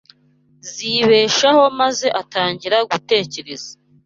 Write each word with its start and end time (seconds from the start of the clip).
zibeshaho 0.71 1.63
maze 1.79 2.07
atangira 2.21 2.77
gutekereza 2.91 3.69